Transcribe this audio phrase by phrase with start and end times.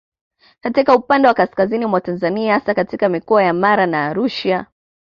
[0.61, 4.65] Katika upande wa kaskazini mwa Tanzania hasa katika Mikoa ya Mara na Arusha